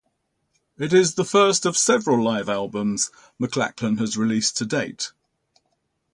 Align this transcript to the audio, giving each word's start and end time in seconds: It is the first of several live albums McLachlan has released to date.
It 0.79 0.93
is 0.93 1.13
the 1.13 1.23
first 1.23 1.63
of 1.63 1.77
several 1.77 2.23
live 2.23 2.49
albums 2.49 3.11
McLachlan 3.39 3.99
has 3.99 4.17
released 4.17 4.57
to 4.57 4.65
date. 4.65 5.11